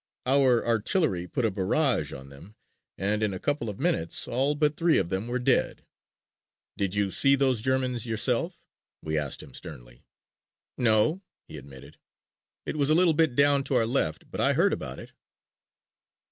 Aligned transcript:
"Our 0.25 0.65
artillery 0.65 1.27
put 1.27 1.45
a 1.45 1.51
barrage 1.51 2.11
on 2.11 2.29
them 2.29 2.55
and 2.97 3.21
in 3.21 3.35
a 3.35 3.39
couple 3.39 3.69
of 3.69 3.79
minutes 3.79 4.27
all 4.27 4.55
but 4.55 4.75
three 4.75 4.97
of 4.97 5.09
them 5.09 5.27
were 5.27 5.37
dead." 5.37 5.85
"Did 6.75 6.95
you 6.95 7.11
see 7.11 7.35
those 7.35 7.61
Germans 7.61 8.07
yourself?" 8.07 8.63
we 9.03 9.15
asked 9.15 9.43
him 9.43 9.53
sternly. 9.53 10.01
"No," 10.75 11.21
he 11.47 11.55
admitted, 11.55 11.99
"it 12.65 12.77
was 12.77 12.89
a 12.89 12.95
little 12.95 13.13
bit 13.13 13.35
down 13.35 13.63
to 13.65 13.75
our 13.75 13.85
left 13.85 14.31
but 14.31 14.41
I 14.41 14.53
heard 14.53 14.73
about 14.73 14.97
it." 14.97 15.11